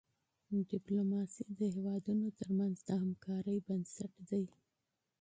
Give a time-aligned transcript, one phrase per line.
[0.71, 4.45] ډيپلوماسي د هیوادونو ترمنځ د همکاری بنسټ دی.